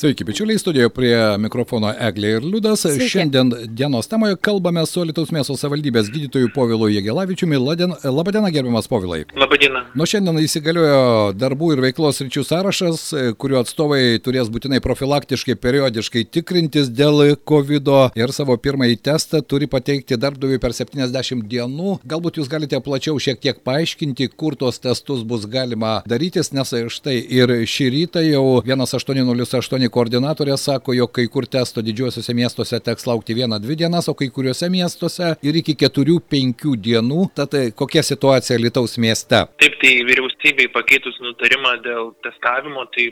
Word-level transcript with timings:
Sveiki, 0.00 0.24
bičiuliai, 0.24 0.58
studijoje 0.58 0.88
prie 0.96 1.16
mikrofono 1.36 1.90
Eglė 1.92 2.30
ir 2.38 2.44
Liudas. 2.48 2.86
Sveiki. 2.86 3.04
Šiandien 3.12 3.50
dienos 3.76 4.06
temoje 4.08 4.38
kalbame 4.40 4.80
su 4.88 5.02
Lietuvos 5.04 5.28
miesto 5.36 5.52
savivaldybės 5.60 6.06
gydytojų 6.08 6.48
Povilu 6.54 6.86
Jėgelavičiumi. 6.88 7.58
Labadiena, 7.60 8.48
gerbiamas 8.48 8.88
Povilai. 8.88 9.26
Labadiena. 9.36 9.82
Nuo 9.92 10.06
šiandien 10.08 10.40
įsigaliojo 10.40 11.34
darbų 11.36 11.74
ir 11.74 11.82
veiklos 11.84 12.22
ryčių 12.24 12.44
sąrašas, 12.48 13.02
kuriuo 13.36 13.58
atstovai 13.60 14.16
turės 14.24 14.48
būtinai 14.48 14.80
profilaktiškai, 14.80 15.58
periodiškai 15.60 16.24
tikrintis 16.32 16.88
dėl 16.88 17.34
COVID 17.36 17.92
ir 18.16 18.32
savo 18.32 18.56
pirmąjį 18.56 18.96
testą 19.04 19.42
turi 19.44 19.68
pateikti 19.68 20.16
darbdaviui 20.16 20.62
per 20.64 20.72
70 20.72 21.44
dienų. 21.52 21.98
Galbūt 22.08 22.40
jūs 22.40 22.48
galite 22.48 22.80
plačiau 22.80 23.20
šiek 23.20 23.44
tiek 23.44 23.60
paaiškinti, 23.68 24.30
kur 24.32 24.56
tuos 24.56 24.80
testus 24.80 25.28
bus 25.28 25.44
galima 25.44 25.98
darytis, 26.08 26.54
nes 26.56 26.72
štai 26.88 27.18
ir 27.20 27.52
šį 27.68 27.92
rytą 27.98 28.24
jau 28.24 28.46
1808 28.64 29.89
koordinatorė 29.92 30.56
sako, 30.60 30.94
jog 30.96 31.12
kai 31.16 31.26
kur 31.32 31.46
testo 31.50 31.82
didžiuosiuose 31.84 32.34
miestuose 32.36 32.80
teks 32.84 33.06
laukti 33.08 33.36
vieną, 33.36 33.60
dvi 33.62 33.76
dienas, 33.82 34.08
o 34.10 34.14
kai 34.18 34.30
kuriuose 34.34 34.70
miestuose 34.72 35.34
ir 35.46 35.60
iki 35.60 35.76
keturių, 35.82 36.20
penkių 36.32 36.76
dienų. 36.88 37.26
Tad 37.36 37.56
e, 37.58 37.64
kokia 37.76 38.04
situacija 38.06 38.58
Lietuvos 38.60 38.96
mieste? 39.02 39.42
Taip, 39.62 39.76
tai 39.82 39.92
vyriausybei 40.08 40.70
pakeitus 40.74 41.18
nutarimą 41.24 41.76
dėl 41.84 42.12
testavimo, 42.26 42.86
tai 42.94 43.10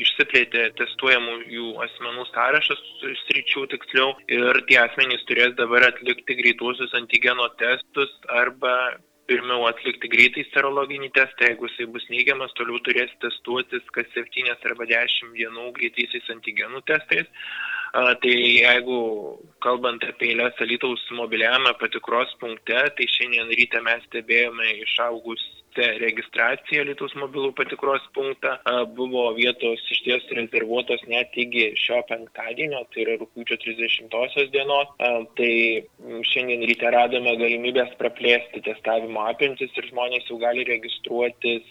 išsiplėtė 0.00 0.70
testuojamų 0.78 1.36
jų 1.54 1.68
asmenų 1.86 2.26
sąrašas, 2.30 2.82
sričių 3.26 3.66
tiksliau, 3.74 4.14
ir 4.32 4.62
tie 4.68 4.80
asmenys 4.82 5.24
turės 5.28 5.54
dabar 5.58 5.88
atlikti 5.90 6.36
greituosius 6.40 6.94
antigeno 6.98 7.48
testus 7.60 8.12
arba 8.42 8.74
pirmiau 9.30 9.66
atlikti 9.70 10.10
greitai 10.10 10.44
serologinį 10.50 11.10
testą, 11.14 11.46
jeigu 11.46 11.68
jisai 11.68 11.86
bus 11.94 12.06
neigiamas, 12.10 12.54
toliau 12.58 12.80
turės 12.86 13.12
testuotis 13.22 13.86
kas 13.94 14.08
7 14.16 14.50
arba 14.54 14.88
10 14.90 15.36
dienų 15.38 15.68
greitaisiais 15.78 16.32
antigenų 16.34 16.82
testais. 16.90 17.30
A, 17.90 18.14
tai 18.22 18.34
jeigu 18.34 18.98
kalbant 19.64 20.04
apie 20.06 20.32
eilės 20.32 20.58
Alytaus 20.62 21.02
mobiliajame 21.18 21.72
patikros 21.80 22.34
punkte, 22.42 22.82
tai 22.96 23.08
šiandien 23.16 23.50
ryte 23.58 23.82
mes 23.86 24.04
stebėjome 24.08 24.68
išaugus 24.84 25.42
registracija 25.76 26.84
Lietuvos 26.88 27.14
mobilų 27.18 27.52
patikros 27.58 28.04
punktą 28.16 28.56
buvo 28.96 29.28
vietos 29.36 29.82
iš 29.92 30.02
ties 30.06 30.26
rezervuotos 30.36 31.02
net 31.10 31.34
iki 31.38 31.70
šio 31.78 32.00
penktadienio, 32.08 32.82
tai 32.94 33.04
yra 33.04 33.16
rūpiučio 33.20 33.58
30 33.64 34.50
dienos. 34.54 34.90
Tai 35.38 35.52
šiandien 36.26 36.64
ryte 36.68 36.90
radome 36.92 37.36
galimybės 37.40 37.92
praplėsti 38.00 38.62
testavimo 38.66 39.24
apimtis 39.30 39.72
ir 39.76 39.88
žmonės 39.90 40.28
jau 40.30 40.38
gali 40.42 40.64
registruotis 40.68 41.66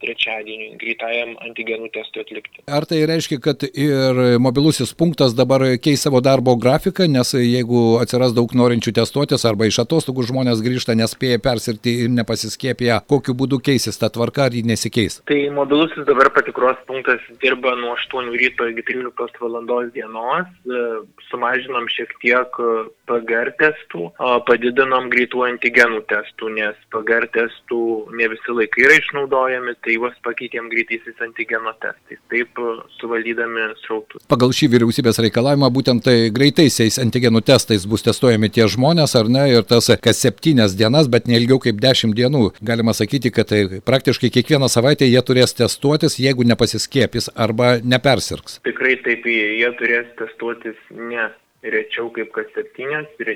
trečiadienį 0.00 0.70
greitajam 0.80 1.34
antigenų 1.44 1.90
testui 1.94 2.24
atlikti. 2.24 2.64
Ar 2.70 2.86
tai 2.88 3.02
reiškia, 3.08 3.40
kad 3.44 3.64
ir 3.68 4.38
mobilusis 4.40 4.94
punktas 4.96 5.34
dabar 5.36 5.64
keis 5.82 6.04
savo 6.06 6.22
darbo 6.24 6.56
grafiką, 6.60 7.08
nes 7.10 7.34
jeigu 7.36 7.98
atsiras 8.00 8.34
daug 8.36 8.52
norinčių 8.56 8.94
testuotis 9.00 9.44
arba 9.48 9.68
iš 9.68 9.82
atostogų 9.84 10.24
žmonės 10.30 10.62
grįžta 10.64 10.96
nespėję 10.98 11.40
persirti 11.44 11.96
ir 12.04 12.12
nepasiskėpę, 12.14 12.92
kokiu 13.10 13.29
būdu 13.36 13.60
keisis 13.64 13.98
ta 14.00 14.10
tvarka 14.12 14.48
ar 14.48 14.56
ji 14.56 14.62
nesikeis? 14.66 15.20
Tai 15.28 15.40
mobilusis 15.56 16.06
dabar 16.08 16.32
patikros 16.34 16.78
punktas 16.88 17.22
dirba 17.42 17.74
nuo 17.78 17.96
8 17.96 18.30
ryto 18.40 18.68
iki 18.70 18.86
13 18.92 19.40
valandos 19.42 19.92
dienos, 19.94 20.48
e, 20.64 20.84
sumažinom 21.30 21.88
šiek 21.92 22.14
tiek 22.22 22.60
e, 22.60 22.70
PGR 23.10 23.52
testų, 23.58 24.10
padidinom 24.46 25.08
greitų 25.10 25.42
antigenų 25.48 26.04
testų, 26.10 26.50
nes 26.54 26.78
PGR 26.94 27.26
testų 27.34 27.80
ne 28.16 28.28
visi 28.30 28.54
laikai 28.54 28.86
yra 28.86 28.98
išnaudojami, 29.00 29.74
tai 29.84 29.96
juos 29.96 30.14
pakeitėm 30.24 30.70
greitaisiais 30.72 31.18
antigeno 31.26 31.74
testais, 31.82 32.20
taip 32.32 32.60
e, 32.62 32.76
suvaldydami 33.00 33.68
srautus. 33.82 34.24
Pagal 34.30 34.54
šį 34.56 34.70
vyriausybės 34.76 35.20
reikalavimą 35.26 35.70
būtent 35.74 36.06
tai 36.06 36.16
greitaisiais 36.34 37.00
antigenų 37.02 37.42
testais 37.50 37.86
bus 37.90 38.06
testuojami 38.06 38.52
tie 38.54 38.68
žmonės, 38.70 39.16
ar 39.18 39.28
ne, 39.32 39.48
ir 39.56 39.66
tas 39.68 39.90
kas 40.00 40.22
septynias 40.22 40.76
dienas, 40.78 41.10
bet 41.10 41.26
neilgiau 41.30 41.60
kaip 41.62 41.82
dešimt 41.82 42.16
dienų, 42.16 42.54
galima 42.62 42.94
sakyti, 42.96 43.19
kad 43.28 43.50
tai 43.52 43.82
praktiškai 43.84 44.32
kiekvieną 44.32 44.70
savaitę 44.72 45.04
jie 45.04 45.20
turės 45.20 45.52
testuotis, 45.58 46.16
jeigu 46.22 46.48
nepasiskiepys 46.48 47.28
arba 47.36 47.76
nepersirgs. 47.84 48.62
Tikrai 48.64 48.96
taip, 49.04 49.28
jie 49.28 49.70
turės 49.76 50.08
testuotis 50.16 50.80
ne 50.96 51.28
rečiau 51.60 52.08
kaip 52.16 52.32
kas 52.32 52.48
septynias 52.56 53.08
ir 53.20 53.34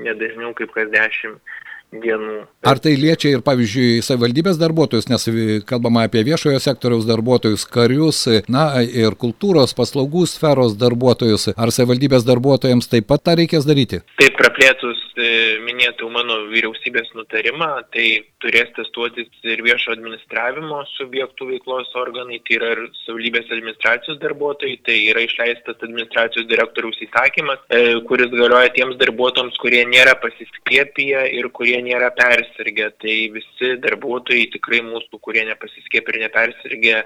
nedažniau 0.00 0.54
kaip 0.56 0.72
kas 0.72 0.88
dešimt 0.94 1.56
dienų. 1.92 2.44
Ar 2.68 2.80
tai 2.82 2.94
liečia 3.00 3.32
ir, 3.32 3.42
pavyzdžiui, 3.46 4.02
savivaldybės 4.04 4.58
darbuotojus, 4.60 5.08
nes 5.08 5.28
kalbama 5.68 6.04
apie 6.08 6.24
viešojo 6.26 6.60
sektoriaus 6.60 7.06
darbuotojus, 7.08 7.64
karius, 7.70 8.24
na 8.50 8.82
ir 8.82 9.16
kultūros 9.20 9.74
paslaugų 9.78 10.26
sferos 10.28 10.76
darbuotojus. 10.80 11.52
Ar 11.56 11.72
savivaldybės 11.74 12.26
darbuotojams 12.28 12.90
taip 12.92 13.08
pat 13.08 13.24
tą 13.24 13.38
reikės 13.40 13.68
daryti? 13.68 14.02
Taip, 14.20 14.36
praplėtus 14.38 15.00
e, 15.16 15.28
minėtų 15.64 16.10
mano 16.12 16.42
vyriausybės 16.52 17.08
nutarimą, 17.16 17.70
tai 17.94 18.06
turės 18.42 18.68
testuotis 18.76 19.30
ir 19.46 19.62
viešo 19.64 19.94
administravimo 19.94 20.82
subjektų 20.96 21.48
veiklos 21.54 21.94
organai, 21.98 22.42
tai 22.44 22.58
yra 22.58 22.72
ir 22.74 22.84
savivaldybės 23.04 23.48
administracijos 23.54 24.20
darbuotojai, 24.22 24.76
tai 24.86 24.98
yra 25.12 25.24
išleistas 25.24 25.78
administracijos 25.78 26.48
direktoriaus 26.50 27.00
įsakymas, 27.08 27.64
e, 27.70 27.96
kuris 28.10 28.30
galioja 28.34 28.74
tiems 28.76 28.98
darbuotojams, 29.00 29.58
kurie 29.62 29.84
nėra 29.88 30.18
pasiskiepiję 30.20 31.24
ir 31.38 31.50
kurie 31.54 31.77
kurie 31.78 31.82
nėra 31.86 32.10
persirgę. 32.10 32.90
Tai 32.98 33.16
visi 33.34 33.76
darbuotojai 33.82 34.50
tikrai 34.52 34.82
mūsų, 34.82 35.20
kurie 35.22 35.44
nepasiskėpė 35.46 36.14
ir 36.14 36.20
nepersirgė, 36.26 36.96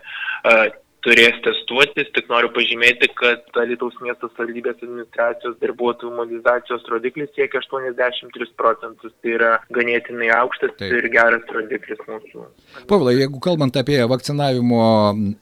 turės 1.05 1.39
testuotis. 1.45 2.11
Tik 2.17 2.29
noriu 2.31 2.51
pažymėti, 2.55 3.09
kad 3.19 3.45
Lietuvos 3.63 3.97
miesto 4.03 4.29
savivaldybės 4.33 4.81
administracijos 4.83 5.59
darbuotojų 5.63 6.13
mobilizacijos 6.17 6.87
rodiklis 6.91 7.31
siekia 7.37 7.63
83 7.63 8.49
procentus. 8.59 9.15
Tai 9.23 9.35
yra 9.37 9.53
ganėtinai 9.75 10.31
aukštas 10.37 10.75
Taip. 10.79 10.95
ir 10.99 11.09
geras 11.13 11.47
rodiklis 11.55 12.03
mūsų. 12.09 12.47
Pavlai, 12.91 13.17
jeigu 13.21 13.41
kalbant 13.43 13.77
apie 13.79 13.99
vakcinavimo 14.11 14.83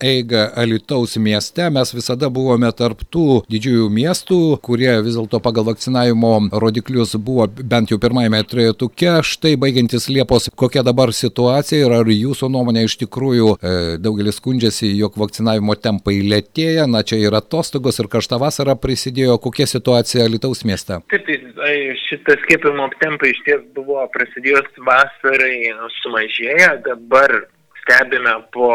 eigą 0.04 0.47
Lietuvos 0.71 1.16
mieste, 1.21 1.69
mes 1.72 1.94
visada 1.97 2.31
buvome 2.32 2.71
tarp 2.77 3.04
tų 3.12 3.42
didžiųjų 3.50 3.91
miestų, 3.94 4.41
kurie 4.65 4.92
vis 5.04 5.19
dėlto 5.19 5.42
pagal 5.44 5.69
vakcinavimo 5.71 6.32
rodiklius 6.62 7.16
buvo 7.21 7.48
bent 7.48 7.92
jau 7.92 8.00
pirmajame 8.03 8.42
trejetuke. 8.48 9.19
Štai 9.27 9.56
baigiantis 9.60 10.09
Liepos, 10.12 10.50
kokia 10.56 10.84
dabar 10.87 11.12
situacija 11.15 11.87
ir 11.87 11.97
ar 12.00 12.09
jūsų 12.10 12.50
nuomonė 12.53 12.87
iš 12.87 12.97
tikrųjų 13.04 13.54
e, 13.56 13.75
daugelis 14.03 14.41
skundžiasi, 14.41 14.91
jog 14.98 15.16
vakcinavimas 15.21 15.50
vakcinavimo 15.50 15.75
tempai 15.75 16.21
lėtėja, 16.22 16.87
na 16.87 17.03
čia 17.03 17.19
ir 17.19 17.34
atostogos, 17.34 17.99
ir 18.00 18.09
karšta 18.09 18.38
vasara 18.38 18.77
prisidėjo, 18.77 19.38
kokia 19.38 19.66
situacija 19.66 20.28
Lietuvos 20.28 20.65
mieste? 20.65 21.00
Taip, 21.11 21.27
tai 21.56 21.97
šitas 22.09 22.41
skiepimo 22.44 22.88
tempai 23.00 23.33
iš 23.33 23.43
ties 23.44 23.62
buvo 23.75 24.06
prasidėjus 24.15 24.69
vasarai 24.87 25.72
sumažėję, 26.03 26.83
dabar 26.87 27.47
stebime 27.80 28.32
po 28.54 28.68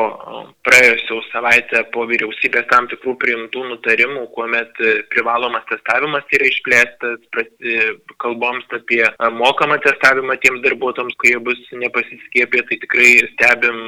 praėjusią 0.67 1.19
savaitę 1.31 1.83
po 1.93 2.05
vyriausybės 2.09 2.67
tam 2.71 2.88
tikrų 2.91 3.16
priimtų 3.21 3.63
nutarimų, 3.71 4.25
kuomet 4.35 4.81
e, 4.81 4.93
privalomas 5.13 5.66
testavimas 5.71 6.27
yra 6.35 6.49
išplėstas, 6.49 7.23
e, 7.41 7.77
kalboms 8.23 8.67
apie 8.77 9.03
mokamą 9.39 9.79
testavimą 9.85 10.38
tiems 10.43 10.63
darbuotojams, 10.66 11.17
kurie 11.21 11.38
bus 11.47 11.61
nepasiskėpę, 11.83 12.66
tai 12.69 12.79
tikrai 12.83 13.11
stebim 13.33 13.81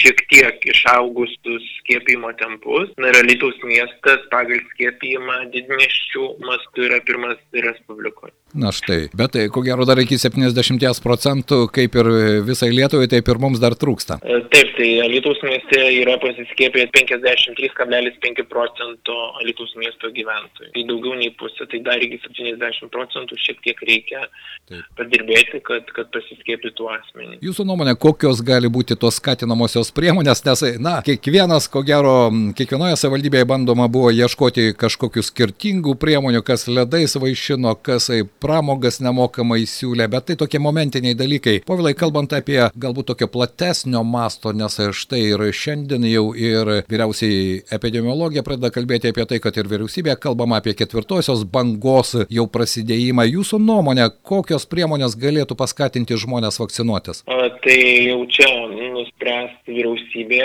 šiek 0.00 0.24
tiek 0.32 0.68
išaugusius 0.74 1.70
skiepimo 1.80 2.32
tempus. 2.40 2.92
Na 3.00 3.12
ir 3.12 3.22
Lietuvos 3.26 3.58
miestas 3.66 4.24
pagal 4.32 4.62
skiepimą 4.72 5.46
didmiščių 5.54 6.32
mastų 6.46 6.90
yra 6.90 7.02
pirmas 7.06 7.40
Respublikoje. 7.66 8.34
Na 8.56 8.70
štai, 8.72 9.10
bet 9.12 9.34
tai 9.34 9.42
ko 9.52 9.60
gero 9.60 9.84
dar 9.84 9.98
iki 10.00 10.16
70 10.16 11.02
procentų, 11.04 11.66
kaip 11.76 11.96
ir 12.00 12.08
visai 12.46 12.70
Lietuvai, 12.72 13.04
taip 13.12 13.28
ir 13.28 13.40
mums 13.42 13.60
dar 13.60 13.74
trūksta. 13.76 14.16
E, 14.24 14.38
taip, 14.52 14.70
tai 14.78 14.86
Lietuvos 15.12 15.42
mieste 15.44 15.80
yra 15.98 16.14
pasiskiepę 16.22 16.86
53,5 16.94 18.46
procento 18.48 19.16
Lietuvos 19.44 19.74
miesto 19.76 20.08
gyventojų. 20.14 20.70
Tai 20.72 20.84
daugiau 20.88 21.18
nei 21.20 21.34
pusė, 21.36 21.66
tai 21.68 21.82
dar 21.84 22.00
iki 22.00 22.16
70 22.24 22.88
procentų 22.94 23.36
šiek 23.42 23.60
tiek 23.66 23.82
reikia 23.90 24.22
taip. 24.24 24.86
padirbėti, 24.96 25.60
kad, 25.66 25.92
kad 25.92 26.08
pasiskiepytų 26.16 26.88
asmenį. 26.94 27.38
Jūsų 27.44 27.68
nuomonė, 27.68 27.96
kokios 28.00 28.40
gali 28.46 28.72
būti 28.72 28.96
tos 28.96 29.20
skatinamosios 29.20 29.92
priemonės, 29.96 30.44
nes, 30.48 30.64
na, 30.80 30.96
kiekvienas, 31.04 31.68
ko 31.68 31.84
gero, 31.84 32.16
kiekvienoje 32.56 32.96
savivaldybėje 33.02 33.50
bandoma 33.52 33.90
buvo 33.92 34.14
ieškoti 34.16 34.70
kažkokių 34.80 35.26
skirtingų 35.28 35.98
priemonių, 36.00 36.40
kas 36.46 36.64
ledais 36.72 37.18
vaišino, 37.20 37.76
kas 37.84 38.08
pramogas 38.46 39.00
nemokamai 39.02 39.64
siūlė, 39.66 40.06
bet 40.12 40.28
tai 40.28 40.36
tokie 40.38 40.60
momentiniai 40.62 41.16
dalykai. 41.18 41.56
Povilai, 41.66 41.96
kalbant 41.98 42.30
apie 42.36 42.60
galbūt 42.78 43.10
tokio 43.10 43.26
platesnio 43.32 44.04
masto, 44.06 44.52
nes 44.54 44.78
štai 45.00 45.22
ir 45.32 45.42
šiandien 45.50 46.06
jau 46.06 46.28
ir 46.38 46.70
vyriausiai 46.86 47.64
epidemiologija 47.74 48.44
pradeda 48.46 48.70
kalbėti 48.74 49.10
apie 49.10 49.26
tai, 49.26 49.40
kad 49.42 49.58
ir 49.58 49.70
vyriausybė 49.72 50.14
kalbama 50.22 50.60
apie 50.60 50.76
ketvirtosios 50.78 51.42
bangos 51.50 52.14
jau 52.30 52.46
prasidėjimą. 52.52 53.26
Jūsų 53.32 53.60
nuomonė, 53.64 54.08
kokios 54.26 54.68
priemonės 54.70 55.18
galėtų 55.18 55.58
paskatinti 55.58 56.18
žmonės 56.22 56.60
vakcinuotis? 56.62 57.24
A, 57.26 57.48
tai 57.64 57.78
jau 58.06 58.20
čia 58.30 58.46
nuspręs 58.94 59.56
vyriausybė 59.66 60.42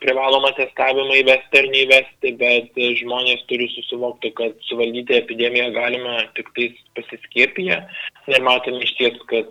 privalomą 0.00 0.54
testavimą 0.56 1.20
įvesti 1.20 1.60
ar 1.60 1.70
neįvesti, 1.74 2.34
bet 2.40 2.82
žmonės 3.02 3.44
turi 3.50 3.68
susivokti, 3.74 4.32
kad 4.38 4.56
suvaldyti 4.70 5.20
epidemiją 5.20 5.70
galime 5.76 6.24
tik 6.38 6.50
tais 6.56 6.80
pasiskiepiję. 7.24 7.88
Ir 8.26 8.42
matome 8.42 8.80
iš 8.80 8.94
ties, 8.96 9.16
kad 9.28 9.46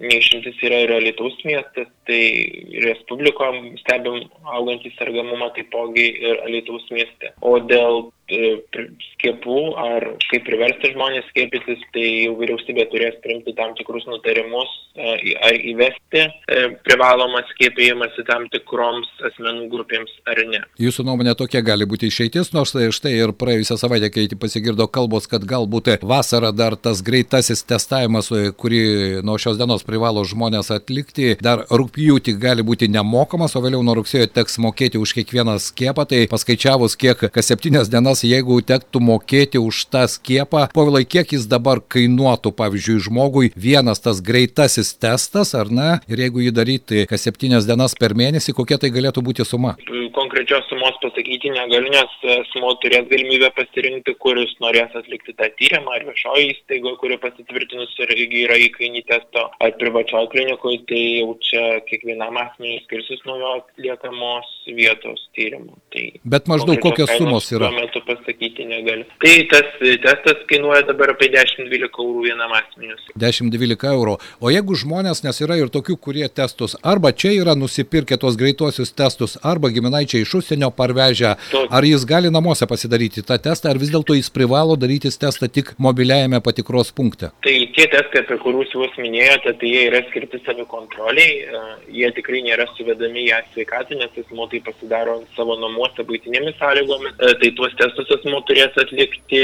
neišimtis 0.00 0.58
yra 0.62 0.82
ir 0.84 0.90
Lietuvos 1.00 1.38
miestas, 1.44 1.88
tai 2.06 2.22
Respubliko 2.84 3.46
stebim 3.80 4.28
augantį 4.44 4.92
sergamumą 4.98 5.48
taipogi 5.56 6.20
ir 6.20 6.42
Lietuvos 6.46 6.84
mieste. 6.90 7.32
O 7.40 7.58
dėl 7.58 8.12
e, 8.21 8.21
skiepų 8.32 9.58
ar 9.78 10.06
kaip 10.30 10.44
priversti 10.46 10.92
žmonės 10.94 11.26
skiepytis, 11.30 11.82
tai 11.94 12.04
jau 12.24 12.34
vyriausybė 12.40 12.86
turės 12.92 13.18
priimti 13.24 13.54
tam 13.58 13.74
tikrus 13.78 14.06
nutarimus 14.08 14.70
e, 14.96 15.34
ar 15.44 15.58
įvesti 15.72 16.22
e, 16.22 16.62
privalomą 16.86 17.42
skiepėjimąsi 17.52 18.24
tam 18.28 18.48
tikroms 18.52 19.10
asmenų 19.30 19.68
grupėms 19.72 20.14
ar 20.30 20.42
ne. 20.48 20.62
Jūsų 20.82 21.06
nuomonė 21.08 21.36
tokia 21.38 21.62
gali 21.64 21.86
būti 21.88 22.10
išeitis, 22.10 22.52
nors 22.56 22.74
tai 22.74 22.88
štai 22.94 23.14
ir 23.18 23.34
praėjusią 23.38 23.78
savaitę, 23.80 24.10
kai 24.14 24.26
pasigirdo 24.40 24.88
kalbos, 24.90 25.28
kad 25.30 25.44
galbūt 25.48 25.92
vasarą 26.02 26.52
dar 26.56 26.76
tas 26.80 27.02
greitasis 27.04 27.64
testavimas, 27.68 28.30
kurį 28.58 29.22
nuo 29.26 29.38
šios 29.40 29.58
dienos 29.60 29.84
privalo 29.86 30.24
žmonės 30.26 30.72
atlikti, 30.74 31.36
dar 31.42 31.64
rūpjūtį 31.70 32.36
gali 32.42 32.64
būti 32.66 32.88
nemokamas, 32.92 33.56
o 33.56 33.62
vėliau 33.64 33.82
nuo 33.84 33.96
rugsėjo 34.00 34.30
teks 34.34 34.58
mokėti 34.62 35.00
už 35.02 35.14
kiekvieną 35.18 35.58
skiepą, 35.62 36.06
tai 36.08 36.24
paskaičiavus, 36.30 36.96
kiek 37.00 37.26
kas 37.34 37.50
septynias 37.50 37.90
dienas, 37.92 38.21
jeigu 38.26 38.60
tektų 38.66 39.02
mokėti 39.02 39.60
už 39.62 39.84
tą 39.92 40.04
skiepą, 40.10 40.66
povilai, 40.74 41.04
kiek 41.08 41.34
jis 41.36 41.46
dabar 41.50 41.82
kainuotų, 41.82 42.52
pavyzdžiui, 42.58 42.98
žmogui 43.08 43.52
vienas 43.56 44.02
tas 44.02 44.22
greitasis 44.24 44.94
testas, 45.00 45.54
ar 45.58 45.70
ne, 45.72 45.90
ir 46.10 46.24
jeigu 46.26 46.44
jį 46.44 46.54
daryti 46.56 47.06
kas 47.10 47.26
septynias 47.26 47.68
dienas 47.68 47.96
per 47.98 48.16
mėnesį, 48.18 48.54
kokia 48.56 48.78
tai 48.82 48.92
galėtų 48.94 49.24
būti 49.24 49.46
suma? 49.48 49.76
Konkrečios 50.12 50.66
sumos 50.68 50.96
pasakyti 51.02 51.50
negaliu, 51.54 51.90
nes 51.92 52.16
asmo 52.38 52.74
turės 52.82 53.08
galimybę 53.10 53.50
pasirinkti, 53.56 54.14
kuris 54.22 54.52
norės 54.62 54.92
atlikti 54.98 55.34
tą 55.38 55.48
tyrimą, 55.58 55.96
ar 55.96 56.06
viešoji 56.08 56.50
įstaiga, 56.52 56.94
kuri 57.00 57.18
pasitvirtinus 57.22 57.94
ir 58.04 58.14
yra 58.42 58.58
įkainį 58.68 59.04
testo, 59.08 59.48
ar 59.62 59.74
privačioje 59.80 60.30
klinikoje, 60.34 60.82
tai 60.90 61.02
jau 61.20 61.34
čia 61.48 61.64
kiekvienam 61.88 62.38
asmeniui 62.44 62.82
skirsis 62.86 63.22
nuo 63.28 63.38
jo 63.40 63.54
atliekamos 63.60 64.50
vietos 64.76 65.24
tyrimų. 65.36 65.76
Tai 65.92 66.04
Bet 66.36 66.48
maždaug 66.50 66.80
kokios 66.82 67.10
sumos 67.18 67.48
yra? 67.52 67.70
Tuo 67.72 67.80
metu 67.80 68.02
pasakyti 68.12 68.66
negaliu. 68.68 69.06
Tai 69.22 69.34
tas 69.50 69.68
testas 70.04 70.42
kainuoja 70.50 70.84
dabar 70.88 71.14
apie 71.14 71.30
10-12 71.32 71.88
eurų 71.88 72.24
vienam 72.28 72.52
asmeniui. 72.56 72.98
10-12 73.18 73.90
eurų. 73.92 74.16
O 74.40 74.52
jeigu 74.52 74.76
žmonės, 74.78 75.22
nes 75.26 75.42
yra 75.44 75.58
ir 75.60 75.72
tokių, 75.72 75.96
kurie 76.00 76.28
testus 76.28 76.76
arba 76.82 77.12
čia 77.12 77.34
yra 77.40 77.56
nusipirkę 77.58 78.18
tos 78.20 78.38
greituosius 78.40 78.94
testus, 78.96 79.36
arba 79.42 79.70
giminaičiai 79.74 80.24
iš 80.26 80.34
užsienio 80.40 80.70
parvežę, 80.76 81.34
ar 81.68 81.86
jis 81.86 82.06
gali 82.08 82.32
namuose 82.32 82.66
pasidaryti 82.70 83.24
tą 83.26 83.38
testą, 83.42 83.70
ar 83.72 83.80
vis 83.82 83.92
dėlto 83.92 84.16
jis 84.18 84.30
privalo 84.32 84.76
daryti 84.80 85.12
testą 85.12 85.48
tik 85.52 85.74
mobiliajame 85.78 86.40
patikros 86.44 86.92
punkte? 86.96 87.30
Tai 87.44 87.54
tie 87.76 87.86
testai, 87.92 88.24
apie 88.24 88.38
kuriuos 88.42 88.72
jūs 88.74 88.96
minėjote, 89.00 89.54
tai 89.60 89.72
jie 89.74 89.86
yra 89.90 90.02
skirti 90.08 90.40
savikontroliai, 90.46 91.32
jie 91.92 92.10
tikrai 92.16 92.42
nėra 92.46 92.66
suvedami 92.76 93.26
į 93.28 93.40
sveikatą, 93.52 93.98
nes 94.00 94.16
asmo 94.22 94.46
tai 94.48 94.62
pasidaro 94.64 95.18
savo 95.36 95.56
namuose 95.60 96.04
būtinėmis 96.08 96.56
sąlygomis. 96.60 97.16
Tai 97.20 97.50
tuos 97.58 97.74
testus 97.76 97.91
asmo 98.00 98.40
turės 98.48 98.76
atlikti 98.80 99.42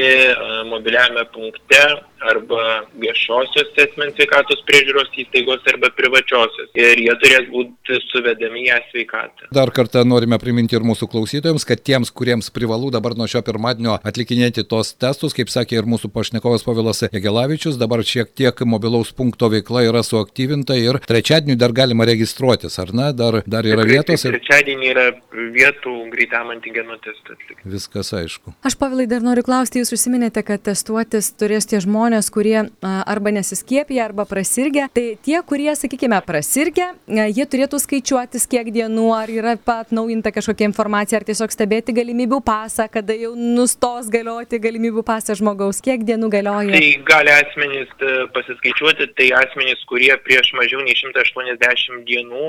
mobiliame 0.71 1.25
punkte 1.35 1.83
arba 2.33 2.65
viešosios 2.99 3.73
asmens 3.79 4.17
sveikatos 4.19 4.63
priežiūros 4.69 5.11
įstaigos 5.23 5.67
arba 5.73 5.91
privačiosios. 5.97 6.71
Ir 6.79 7.03
jie 7.05 7.15
turės 7.23 7.49
būti 7.53 7.99
suvedami 8.09 8.67
į 8.69 8.79
sveikatą. 8.91 9.51
Dar 9.55 9.73
kartą 9.75 10.05
norime 10.07 10.39
priminti 10.43 10.77
ir 10.79 10.87
mūsų 10.87 11.09
klausytojams, 11.13 11.67
kad 11.69 11.83
tiems, 11.85 12.11
kuriems 12.15 12.51
privalu 12.55 12.91
dabar 12.95 13.17
nuo 13.19 13.29
šio 13.31 13.43
pirmadienio 13.47 13.99
atlikinėti 14.07 14.67
tos 14.69 14.95
testus, 14.99 15.37
kaip 15.37 15.53
sakė 15.53 15.81
ir 15.81 15.89
mūsų 15.91 16.11
pašnekovas 16.15 16.67
Pavilas 16.67 17.05
Egelavičius, 17.09 17.79
dabar 17.81 18.03
šiek 18.07 18.33
tiek 18.37 18.65
mobilaus 18.69 19.13
punkto 19.17 19.51
veikla 19.53 19.87
yra 19.89 20.03
suaktyvinta 20.07 20.77
ir 20.79 21.01
trečiadienį 21.09 21.59
dar 21.61 21.75
galima 21.77 22.07
registruotis, 22.09 22.79
ar 22.83 22.93
ne? 22.97 23.11
Dar, 23.17 23.41
dar 23.47 23.67
yra 23.67 23.85
Tikrai, 23.85 23.99
vietos? 23.99 24.27
Ir... 24.27 24.39
Trečiadienį 24.39 24.91
yra 24.93 25.07
vietų 25.55 25.95
greitam 26.13 26.53
antigeno 26.55 26.99
testui 27.05 27.37
atlikti. 27.37 27.69
Viskas 27.69 28.13
aišku. 28.17 28.55
Aš, 28.67 28.77
Pavilai, 28.81 29.09
dar 29.11 29.25
noriu 29.25 29.45
klausti, 29.47 29.83
jūs 29.83 29.93
užsiminėte, 29.97 30.43
kad 30.47 30.63
testuotis 30.69 31.33
turės 31.39 31.67
tie 31.69 31.81
žmonės, 31.85 32.08
kurie 32.33 32.57
arba 32.83 33.33
nesiskiepia, 33.35 34.05
arba 34.05 34.25
prasirgia. 34.29 34.89
Tai 34.95 35.05
tie, 35.25 35.37
kurie, 35.47 35.71
sakykime, 35.77 36.19
prasirgia, 36.27 36.91
jie 37.07 37.47
turėtų 37.47 37.81
skaičiuotis 37.83 38.49
kiek 38.51 38.71
dienų, 38.75 39.07
ar 39.17 39.33
yra 39.33 39.55
pat 39.61 39.93
naujinta 39.95 40.33
kažkokia 40.35 40.69
informacija, 40.69 41.21
ar 41.21 41.27
tiesiog 41.29 41.53
stebėti 41.55 41.95
galimybių 41.97 42.41
pasą, 42.47 42.89
kada 42.93 43.17
jau 43.19 43.35
nustos 43.37 44.11
galioti 44.13 44.61
galimybių 44.63 45.05
pasą 45.07 45.37
žmogaus, 45.39 45.83
kiek 45.85 46.05
dienų 46.09 46.31
galioja. 46.33 46.75
Tai 46.75 46.91
gali 47.09 47.35
asmenys 47.35 47.93
pasiskaičiuoti, 48.37 49.11
tai 49.19 49.31
asmenys, 49.43 49.85
kurie 49.91 50.13
prieš 50.25 50.53
mažiau 50.59 50.83
nei 50.85 50.97
180 50.99 52.05
dienų 52.09 52.49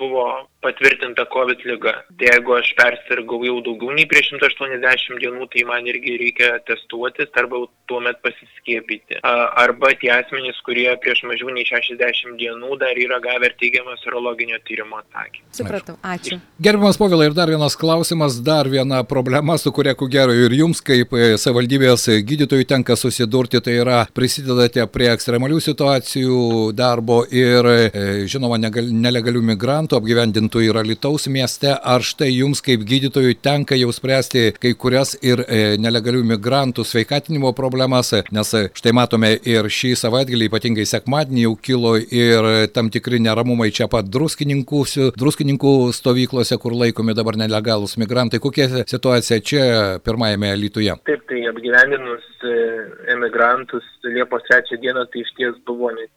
buvo 0.00 0.26
patvirtinta 0.60 1.24
COVID 1.32 1.64
lyga. 1.64 1.94
Tai 2.20 2.26
jeigu 2.28 2.54
aš 2.58 2.72
persirgau 2.78 3.40
jau 3.46 3.58
daugiau 3.64 3.94
nei 3.96 4.06
prieš 4.08 4.34
180 4.36 5.20
dienų, 5.22 5.46
tai 5.52 5.64
man 5.68 5.86
irgi 5.88 6.18
reikia 6.20 6.50
testuotis 6.68 7.32
arba 7.40 7.62
tuomet 7.88 8.20
pasiskiepyti. 8.24 9.20
Arba 9.24 9.92
tie 10.00 10.12
asmenys, 10.14 10.60
kurie 10.66 10.88
prieš 11.00 11.24
mažiau 11.28 11.48
nei 11.54 11.64
60 11.68 12.36
dienų 12.40 12.76
dar 12.80 12.98
yra 13.00 13.18
gavę 13.24 13.50
teigiamą 13.60 13.96
serologinio 14.02 14.60
tyrimo 14.68 15.00
atsakymą. 15.00 15.48
Supratau, 15.56 15.96
ačiū. 16.04 16.38
Gerbiamas 16.60 17.00
Povilai, 17.00 17.30
ir 17.30 17.36
dar 17.38 17.50
vienas 17.50 17.78
klausimas, 17.80 18.36
dar 18.44 18.68
viena 18.68 19.00
problema, 19.08 19.56
su 19.58 19.72
kuria 19.72 19.96
ku 19.96 20.10
gero 20.12 20.36
ir 20.36 20.52
jums 20.54 20.84
kaip 20.84 21.16
savivaldybės 21.40 22.06
gydytojų 22.28 22.68
tenka 22.68 22.98
susidurti, 23.00 23.62
tai 23.64 23.78
yra 23.80 24.04
prisidedate 24.14 24.84
prie 24.92 25.08
ekstremalių 25.14 25.58
situacijų 25.64 26.44
darbo 26.76 27.22
ir, 27.32 27.72
žinoma, 28.30 28.60
nelegalių 28.60 29.42
migrantų 29.54 29.98
apgyvendintų 30.50 30.62
yra 30.70 30.82
Lietuvos 30.82 31.28
mieste. 31.28 31.70
Ar 31.70 32.02
štai 32.02 32.30
jums 32.32 32.60
kaip 32.62 32.82
gydytojui 32.84 33.38
tenka 33.40 33.76
jau 33.76 33.90
spręsti 33.92 34.54
kai 34.58 34.74
kurias 34.74 35.16
ir 35.22 35.42
nelegalių 35.78 36.24
migrantų 36.24 36.84
sveikatinimo 36.84 37.52
problemas, 37.54 38.12
nes 38.32 38.50
štai 38.74 38.92
matome 38.92 39.38
ir 39.44 39.68
šį 39.68 39.94
savaitgalį, 39.96 40.48
ypatingai 40.50 40.86
sekmadienį 40.86 41.42
jau 41.46 41.56
kilo 41.56 41.96
ir 41.96 42.68
tam 42.74 42.90
tikri 42.90 43.20
neramumai 43.20 43.70
čia 43.70 43.88
pat 43.88 44.08
druskininkų, 44.10 45.12
druskininkų 45.16 45.92
stovyklose, 45.94 46.58
kur 46.58 46.74
laikomi 46.74 47.14
dabar 47.14 47.36
nelegalus 47.36 47.96
migrantai. 47.96 48.40
Kokia 48.40 48.84
situacija 48.86 49.40
čia 49.40 49.64
pirmajame 50.04 50.54
Lietuvoje? 50.56 50.98
Taip, 51.06 51.26
tai 51.28 51.44
apgyvendinus 51.50 52.26
emigrantus 53.14 53.86
Liepos 54.04 54.42
3 54.50 54.80
dieną 54.80 55.06
tai 55.12 55.22
iš 55.22 55.34
ties 55.36 55.60
buvo 55.66 55.92
net 55.94 56.10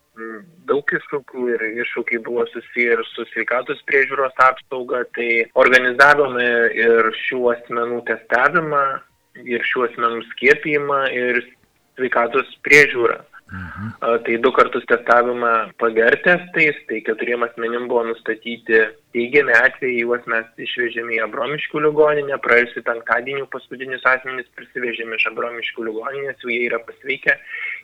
daug 0.69 0.93
iššūkių 0.97 1.47
ir 1.55 1.65
iššūkiai 1.83 2.21
buvo 2.25 2.45
susiję 2.51 2.97
ir 2.97 3.03
su 3.13 3.25
sveikatos 3.31 3.81
priežiūros 3.89 4.37
apsauga, 4.45 5.03
tai 5.17 5.45
organizavome 5.57 6.47
ir 6.77 7.09
šių 7.25 7.41
asmenų 7.55 8.03
testavimą, 8.09 8.83
ir 9.41 9.65
šių 9.65 9.87
asmenų 9.89 10.25
skiepijimą, 10.33 11.03
ir 11.17 11.43
sveikatos 11.97 12.49
priežiūrą. 12.65 13.21
Mhm. 13.53 13.89
Tai 14.25 14.35
du 14.41 14.49
kartus 14.51 14.85
testavimą 14.89 15.51
PGR 15.77 16.15
testais, 16.25 16.77
tai 16.89 17.01
keturiem 17.05 17.43
asmenim 17.45 17.85
buvo 17.87 18.01
nustatyti 18.07 18.79
teigiami 19.13 19.53
atvejai, 19.53 19.99
juos 20.01 20.23
mes 20.31 20.47
išvežėme 20.65 21.13
į 21.17 21.21
Abromiškių 21.27 21.83
ligoninę, 21.85 22.39
praėjusį 22.45 22.81
penktadienį 22.87 23.45
paskutinius 23.53 24.07
asmenys 24.09 24.49
prisivežėme 24.57 25.19
iš 25.19 25.27
Abromiškių 25.33 25.85
ligoninės, 25.89 26.41
jau 26.41 26.49
jie 26.49 26.63
yra 26.71 26.81
pasveikę 26.87 27.37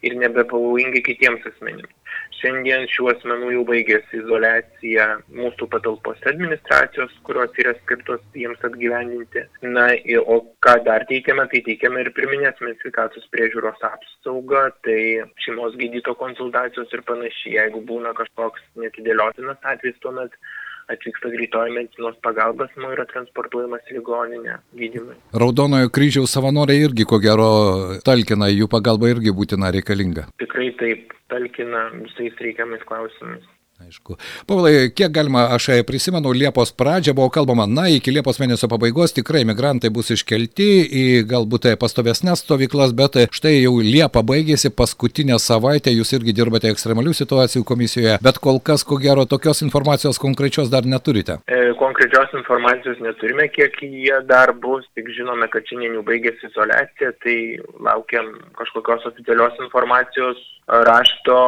ir 0.06 0.16
nebepavojingi 0.20 1.02
kitiems 1.06 1.46
asmenims. 1.52 1.96
Šiandien 2.40 2.86
šių 2.88 3.10
asmenų 3.12 3.50
jau 3.52 3.64
baigėsi 3.68 4.22
izolacija 4.22 5.08
mūsų 5.36 5.68
patalpose 5.74 6.30
administracijos, 6.32 7.12
kurios 7.28 7.58
yra 7.60 7.74
skirtos 7.82 8.22
jiems 8.38 8.64
atgyvendinti. 8.64 9.44
Na, 9.76 9.90
o 10.24 10.40
ką 10.64 10.78
dar 10.88 11.04
teikiame, 11.10 11.50
tai 11.52 11.64
teikiame 11.68 12.06
ir 12.06 12.14
pirminės 12.16 12.62
sveikatos 12.62 13.28
priežiūros 13.36 13.84
apsaugą, 13.90 14.70
tai 14.88 15.02
šeimos 15.44 15.76
gydyto 15.82 16.16
konsultacijos 16.22 16.96
ir 16.96 17.04
panašiai. 17.12 17.58
Jeigu 17.60 17.84
būna 17.92 18.16
kažkoks 18.16 18.64
netidėliotinas 18.80 19.60
atvejs, 19.74 20.00
tuomet 20.06 20.36
atvyksta 20.94 21.32
greitoji 21.34 21.76
medicinos 21.76 22.18
pagalba, 22.26 22.68
asmuo 22.70 22.92
yra 22.96 23.06
transportuojamas 23.12 23.86
į 23.90 24.00
ligoninę 24.00 24.58
gydymui. 24.80 25.18
Raudonojo 25.44 25.92
kryžiaus 25.94 26.34
savanoriai 26.36 26.88
irgi, 26.88 27.08
ko 27.10 27.22
gero, 27.24 27.52
talkina, 28.06 28.50
jų 28.54 28.70
pagalba 28.72 29.12
irgi 29.14 29.36
būtina 29.36 29.72
reikalinga. 29.76 30.28
Tikrai 30.42 30.72
taip, 30.82 31.16
talkina 31.32 31.88
visais 32.02 32.44
reikiamais 32.44 32.86
klausimais. 32.90 33.46
Aišku. 33.80 34.18
Pavalai, 34.44 34.90
kiek 34.92 35.12
galima, 35.16 35.46
aš 35.56 35.70
prisimenu, 35.88 36.34
Liepos 36.36 36.74
pradžią 36.76 37.14
buvo 37.16 37.30
kalbama, 37.32 37.64
na, 37.64 37.86
iki 37.88 38.12
Liepos 38.12 38.36
mėnesio 38.42 38.68
pabaigos 38.68 39.16
tikrai 39.16 39.46
migrantai 39.48 39.88
bus 39.96 40.12
iškelti 40.12 40.68
į 40.84 41.04
galbūt 41.30 41.70
pastovesnės 41.80 42.44
stovyklas, 42.44 42.92
bet 42.98 43.16
štai 43.32 43.54
jau 43.62 43.78
Liepa 43.80 44.20
baigėsi 44.20 44.74
paskutinę 44.76 45.40
savaitę, 45.40 45.94
jūs 45.96 46.12
irgi 46.18 46.36
dirbate 46.36 46.74
ekstremalių 46.74 47.16
situacijų 47.22 47.64
komisijoje, 47.72 48.18
bet 48.26 48.42
kol 48.44 48.60
kas, 48.60 48.84
ko 48.84 49.00
gero, 49.00 49.24
tokios 49.24 49.64
informacijos 49.64 50.20
konkrečios 50.20 50.68
dar 50.76 50.84
neturite. 50.84 51.40
E, 51.48 51.72
konkrečios 51.80 52.36
informacijos 52.36 53.00
neturime, 53.00 53.48
kiek 53.48 53.80
jie 53.80 54.20
dar 54.28 54.52
bus, 54.60 54.92
tik 55.00 55.08
žinome, 55.16 55.48
kad 55.56 55.64
šiandien 55.72 55.96
jau 56.02 56.04
baigėsi 56.12 56.52
izolacija, 56.52 57.16
tai 57.24 57.40
laukiam 57.80 58.36
kažkokios 58.60 59.08
oficialios 59.14 59.56
informacijos 59.64 60.48
rašto 60.68 61.40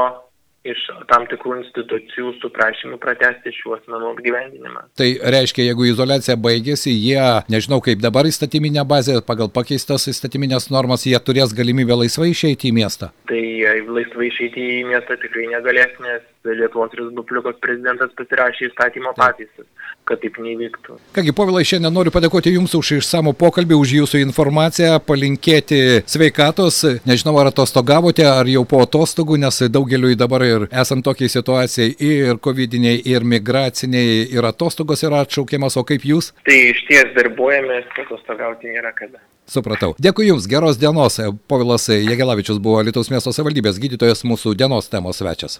iš 0.67 0.81
tam 1.09 1.25
tikrų 1.29 1.55
institucijų 1.61 2.35
su 2.37 2.49
prašymu 2.53 2.99
pratesti 3.01 3.53
šių 3.55 3.75
asmenų 3.79 4.11
apgyvendinimą. 4.13 4.83
Tai 4.97 5.09
reiškia, 5.35 5.65
jeigu 5.71 5.87
izolacija 5.89 6.37
baigėsi, 6.37 6.93
jie, 6.93 7.21
nežinau 7.51 7.81
kaip 7.83 8.03
dabar 8.03 8.29
įstatyminė 8.29 8.85
bazė, 8.87 9.19
pagal 9.25 9.49
pakeistas 9.53 10.05
įstatyminės 10.11 10.69
normas, 10.73 11.07
jie 11.09 11.17
turės 11.19 11.55
galimybę 11.57 11.97
laisvai 12.03 12.29
išeiti 12.35 12.69
į 12.69 12.75
miestą? 12.77 13.09
Tai 13.31 13.41
laisvai 13.89 14.29
išeiti 14.29 14.67
į 14.77 14.83
miestą 14.91 15.17
tikrai 15.21 15.49
negalės, 15.51 15.97
nes 16.03 16.27
Lietuvos 16.45 16.93
Respublikos 16.97 17.57
prezidentas 17.61 18.13
pasirašė 18.17 18.71
įstatymo 18.71 19.11
pataisas, 19.17 19.67
kad 20.09 20.21
taip 20.23 20.39
nevyktų. 20.41 20.97
Kągi, 21.13 21.33
povilai, 21.37 21.61
šiandien 21.67 21.93
noriu 21.93 22.13
padėkoti 22.13 22.55
Jums 22.55 22.73
už 22.77 22.95
išsamų 22.97 23.35
pokalbį, 23.37 23.77
už 23.77 23.93
Jūsų 23.99 24.21
informaciją, 24.25 24.95
palinkėti 25.05 26.01
sveikatos. 26.09 26.81
Nežinau, 27.05 27.35
ar 27.41 27.51
atostogavote, 27.51 28.25
ar 28.25 28.49
jau 28.49 28.65
po 28.65 28.81
atostogų, 28.85 29.37
nes 29.41 29.61
daugeliu 29.69 30.15
dabar 30.17 30.47
ir 30.51 30.67
esant 30.83 31.05
tokiai 31.05 31.31
situacijai 31.31 31.95
ir 31.97 32.39
covidiniai, 32.43 33.01
ir 33.09 33.25
migraciniai, 33.27 34.27
ir 34.35 34.47
atostogos 34.47 35.03
yra 35.07 35.23
atšaukiamas, 35.25 35.77
o 35.79 35.85
kaip 35.87 36.05
Jūs? 36.07 36.31
Tai 36.47 36.57
iš 36.71 36.83
ties 36.89 37.13
darbuojamės, 37.17 37.89
atostogauti 38.05 38.73
nėra 38.75 38.93
kada. 38.97 39.21
Supratau. 39.51 39.95
Dėkui 39.99 40.29
Jums, 40.29 40.47
geros 40.47 40.79
dienos. 40.79 41.17
Povilas 41.51 41.89
Jegelavičius 41.91 42.61
buvo 42.63 42.83
Lietuvos 42.85 43.11
miesto 43.11 43.33
savivaldybės 43.35 43.81
gydytojas, 43.81 44.23
mūsų 44.27 44.55
dienos 44.59 44.87
temos 44.91 45.19
svečias. 45.19 45.59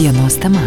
Dienos 0.00 0.40
tema. 0.42 0.66